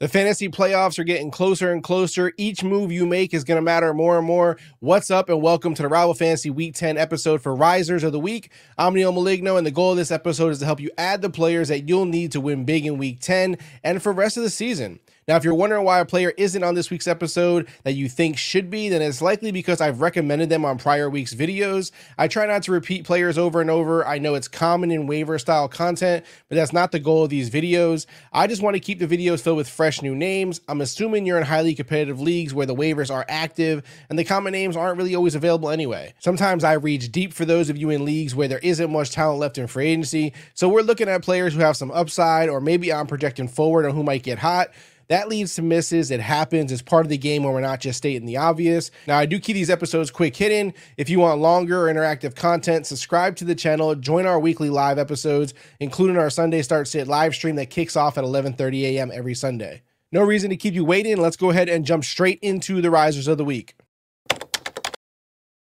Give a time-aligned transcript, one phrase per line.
[0.00, 2.32] The fantasy playoffs are getting closer and closer.
[2.36, 4.58] Each move you make is going to matter more and more.
[4.80, 8.18] What's up, and welcome to the Rival Fantasy Week 10 episode for Risers of the
[8.18, 8.50] Week.
[8.76, 11.30] I'm Neil Maligno, and the goal of this episode is to help you add the
[11.30, 14.42] players that you'll need to win big in Week 10 and for the rest of
[14.42, 14.98] the season.
[15.26, 18.36] Now, if you're wondering why a player isn't on this week's episode that you think
[18.36, 21.92] should be, then it's likely because I've recommended them on prior week's videos.
[22.18, 24.06] I try not to repeat players over and over.
[24.06, 27.48] I know it's common in waiver style content, but that's not the goal of these
[27.48, 28.06] videos.
[28.32, 30.60] I just want to keep the videos filled with fresh new names.
[30.68, 34.52] I'm assuming you're in highly competitive leagues where the waivers are active and the common
[34.52, 36.12] names aren't really always available anyway.
[36.18, 39.38] Sometimes I reach deep for those of you in leagues where there isn't much talent
[39.38, 40.34] left in free agency.
[40.52, 43.94] So we're looking at players who have some upside, or maybe I'm projecting forward on
[43.94, 44.68] who might get hot.
[45.08, 46.10] That leads to misses.
[46.10, 46.72] It happens.
[46.72, 48.90] It's part of the game when we're not just stating the obvious.
[49.06, 50.72] Now, I do keep these episodes quick hidden.
[50.96, 54.98] If you want longer or interactive content, subscribe to the channel, join our weekly live
[54.98, 59.10] episodes, including our Sunday Start Sit live stream that kicks off at 11:30 a.m.
[59.12, 59.82] every Sunday.
[60.12, 61.16] No reason to keep you waiting.
[61.16, 63.74] Let's go ahead and jump straight into the risers of the week.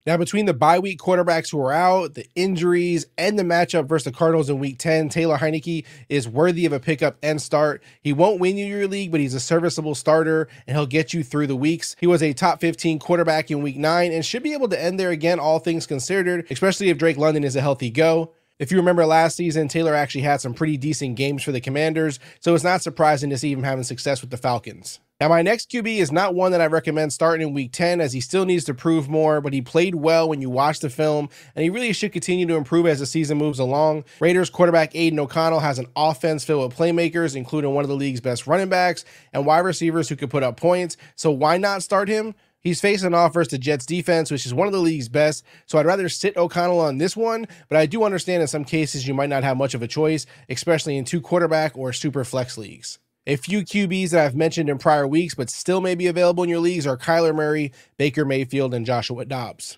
[0.08, 4.04] Now, between the bye week quarterbacks who are out, the injuries, and the matchup versus
[4.04, 7.82] the Cardinals in week 10, Taylor Heinicke is worthy of a pickup and start.
[8.00, 11.22] He won't win you your league, but he's a serviceable starter and he'll get you
[11.22, 11.94] through the weeks.
[12.00, 14.98] He was a top 15 quarterback in week 9 and should be able to end
[14.98, 18.32] there again, all things considered, especially if Drake London is a healthy go.
[18.58, 22.18] If you remember last season, Taylor actually had some pretty decent games for the Commanders,
[22.40, 25.00] so it's not surprising to see him having success with the Falcons.
[25.20, 28.12] Now, my next QB is not one that I recommend starting in week 10 as
[28.12, 31.28] he still needs to prove more, but he played well when you watch the film,
[31.56, 34.04] and he really should continue to improve as the season moves along.
[34.20, 38.20] Raiders quarterback Aidan O'Connell has an offense filled with playmakers, including one of the league's
[38.20, 42.08] best running backs and wide receivers who could put up points, so why not start
[42.08, 42.32] him?
[42.60, 45.44] He's facing off versus the Jets defense, which is one of the league's best.
[45.66, 49.08] So I'd rather sit O'Connell on this one, but I do understand in some cases
[49.08, 52.56] you might not have much of a choice, especially in two quarterback or super flex
[52.56, 53.00] leagues.
[53.28, 56.48] A few QBs that I've mentioned in prior weeks, but still may be available in
[56.48, 59.76] your leagues are Kyler Murray, Baker Mayfield, and Joshua Dobbs.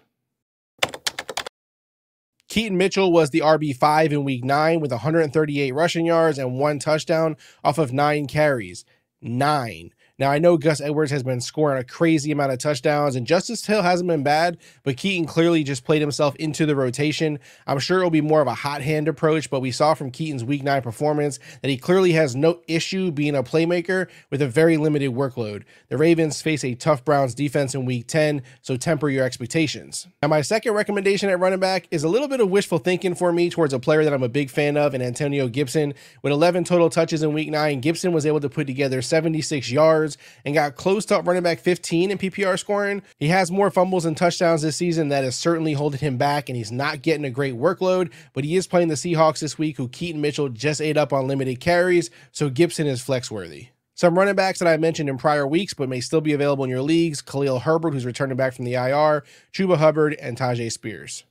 [2.48, 7.36] Keaton Mitchell was the RB5 in week 9 with 138 rushing yards and one touchdown
[7.64, 8.84] off of nine carries.
[9.20, 9.90] Nine.
[10.20, 13.64] Now, I know Gus Edwards has been scoring a crazy amount of touchdowns, and Justice
[13.64, 17.38] Hill hasn't been bad, but Keaton clearly just played himself into the rotation.
[17.66, 20.44] I'm sure it'll be more of a hot hand approach, but we saw from Keaton's
[20.44, 24.76] week nine performance that he clearly has no issue being a playmaker with a very
[24.76, 25.62] limited workload.
[25.88, 30.06] The Ravens face a tough Browns defense in week 10, so temper your expectations.
[30.20, 33.32] Now, my second recommendation at running back is a little bit of wishful thinking for
[33.32, 35.94] me towards a player that I'm a big fan of, and Antonio Gibson.
[36.20, 40.09] With 11 total touches in week nine, Gibson was able to put together 76 yards
[40.10, 43.02] yards and got close to running back 15 in PPR scoring.
[43.18, 45.08] He has more fumbles and touchdowns this season.
[45.08, 48.56] That is certainly holding him back, and he's not getting a great workload, but he
[48.56, 52.10] is playing the Seahawks this week, who Keaton Mitchell just ate up on limited carries,
[52.32, 53.68] so Gibson is flex worthy.
[53.94, 56.70] Some running backs that I mentioned in prior weeks, but may still be available in
[56.70, 61.24] your leagues Khalil Herbert, who's returning back from the IR, Chuba Hubbard, and Tyjae Spears.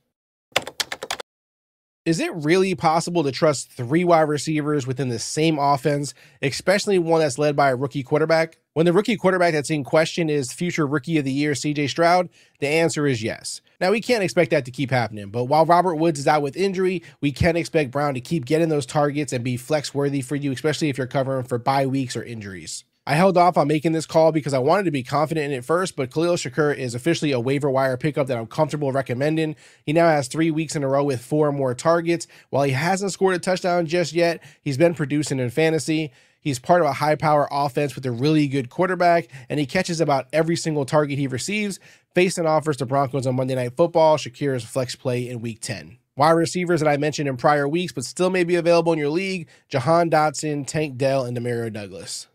[2.06, 7.20] Is it really possible to trust three wide receivers within the same offense, especially one
[7.20, 8.58] that's led by a rookie quarterback?
[8.80, 12.30] When the rookie quarterback that's in question is future rookie of the year CJ Stroud,
[12.60, 13.60] the answer is yes.
[13.78, 16.56] Now, we can't expect that to keep happening, but while Robert Woods is out with
[16.56, 20.34] injury, we can expect Brown to keep getting those targets and be flex worthy for
[20.34, 22.84] you, especially if you're covering for bye weeks or injuries.
[23.06, 25.64] I held off on making this call because I wanted to be confident in it
[25.64, 29.56] first, but Khalil Shakir is officially a waiver wire pickup that I'm comfortable recommending.
[29.84, 32.26] He now has three weeks in a row with four more targets.
[32.48, 36.12] While he hasn't scored a touchdown just yet, he's been producing in fantasy.
[36.40, 40.00] He's part of a high power offense with a really good quarterback, and he catches
[40.00, 41.78] about every single target he receives.
[42.14, 45.98] Facing offers the Broncos on Monday Night Football, Shakir is flex play in week 10.
[46.16, 49.10] Wide receivers that I mentioned in prior weeks, but still may be available in your
[49.10, 52.26] league Jahan Dotson, Tank Dell, and Demario Douglas.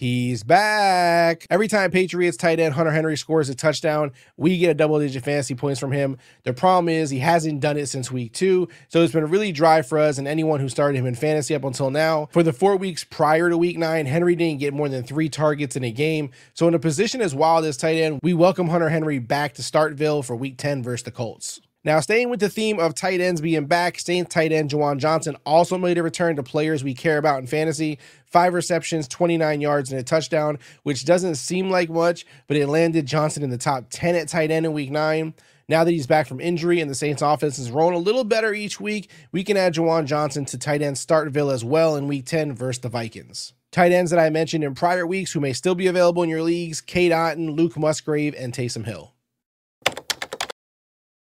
[0.00, 1.46] He's back.
[1.50, 5.22] Every time Patriots tight end Hunter Henry scores a touchdown, we get a double digit
[5.22, 6.16] fantasy points from him.
[6.44, 8.68] The problem is he hasn't done it since week two.
[8.88, 11.64] So it's been really dry for us and anyone who started him in fantasy up
[11.64, 12.30] until now.
[12.32, 15.76] For the four weeks prior to week nine, Henry didn't get more than three targets
[15.76, 16.30] in a game.
[16.54, 19.62] So in a position as wild as tight end, we welcome Hunter Henry back to
[19.62, 21.60] Startville for week 10 versus the Colts.
[21.82, 25.36] Now, staying with the theme of tight ends being back, Saints tight end Juwan Johnson
[25.46, 27.98] also made a return to players we care about in fantasy.
[28.26, 33.06] Five receptions, 29 yards, and a touchdown, which doesn't seem like much, but it landed
[33.06, 35.32] Johnson in the top 10 at tight end in week nine.
[35.70, 38.52] Now that he's back from injury and the Saints offense is rolling a little better
[38.52, 42.26] each week, we can add Juwan Johnson to tight end Startville as well in week
[42.26, 43.54] 10 versus the Vikings.
[43.72, 46.42] Tight ends that I mentioned in prior weeks who may still be available in your
[46.42, 49.14] leagues Cade Otton, Luke Musgrave, and Taysom Hill.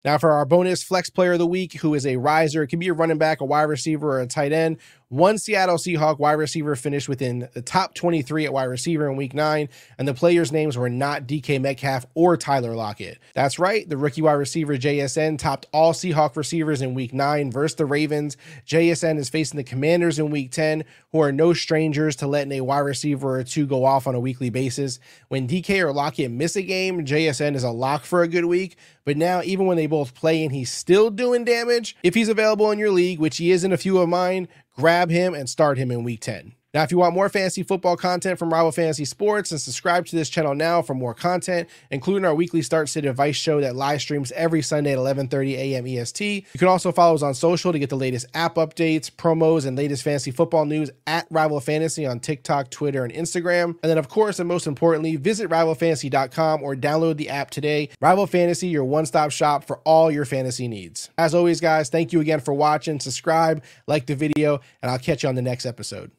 [0.05, 2.79] Now, for our bonus flex player of the week, who is a riser, it can
[2.79, 4.77] be a running back, a wide receiver, or a tight end.
[5.09, 9.33] One Seattle Seahawk wide receiver finished within the top 23 at wide receiver in week
[9.33, 9.67] nine,
[9.97, 13.17] and the players' names were not DK Metcalf or Tyler Lockett.
[13.33, 17.75] That's right, the rookie wide receiver JSN topped all Seahawk receivers in week nine versus
[17.75, 18.37] the Ravens.
[18.67, 22.61] JSN is facing the Commanders in week 10, who are no strangers to letting a
[22.61, 24.99] wide receiver or two go off on a weekly basis.
[25.29, 28.77] When DK or Lockett miss a game, JSN is a lock for a good week,
[29.09, 32.69] but now even when they both play and he's still doing damage, if he's available
[32.69, 35.79] in your league, which he is in a few of mine, grab him and start
[35.79, 36.53] him in week 10.
[36.71, 40.15] Now, if you want more fantasy football content from Rival Fantasy Sports, and subscribe to
[40.15, 44.01] this channel now for more content, including our weekly Start State Advice show that live
[44.01, 45.87] streams every Sunday at 11:30 a.m.
[45.87, 46.45] EST.
[46.53, 49.75] You can also follow us on social to get the latest app updates, promos, and
[49.75, 53.75] latest fantasy football news at Rival Fantasy on TikTok, Twitter, and Instagram.
[53.81, 57.89] And then, of course, and most importantly, visit RivalFantasy.com or download the app today.
[57.99, 61.09] Rival Fantasy, your one-stop shop for all your fantasy needs.
[61.17, 62.99] As always, guys, thank you again for watching.
[62.99, 66.11] Subscribe, like the video, and I'll catch you on the next episode.